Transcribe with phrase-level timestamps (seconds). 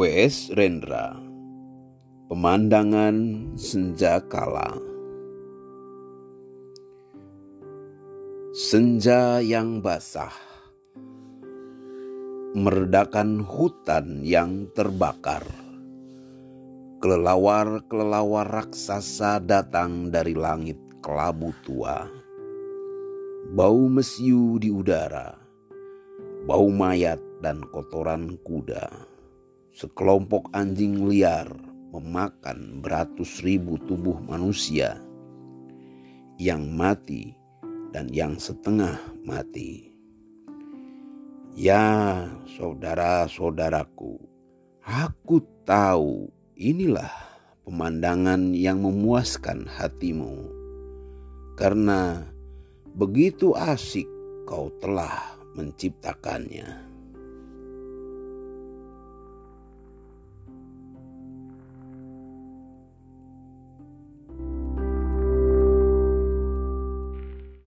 [0.00, 0.56] W.S.
[0.56, 1.12] Rendra.
[2.32, 4.80] Pemandangan Senja Kala.
[8.56, 10.32] Senja yang basah.
[12.56, 15.44] Meredakan hutan yang terbakar.
[17.04, 22.08] Kelelawar-kelelawar raksasa datang dari langit kelabu tua.
[23.52, 25.36] Bau mesiu di udara.
[26.48, 29.19] Bau mayat dan kotoran kuda
[29.70, 31.46] sekelompok anjing liar
[31.90, 34.98] memakan beratus ribu tubuh manusia
[36.38, 37.34] yang mati
[37.90, 39.90] dan yang setengah mati.
[41.58, 44.22] Ya, saudara-saudaraku,
[44.86, 47.10] aku tahu inilah
[47.66, 50.46] pemandangan yang memuaskan hatimu,
[51.58, 52.22] karena
[52.94, 54.06] begitu asik
[54.46, 56.89] kau telah menciptakannya.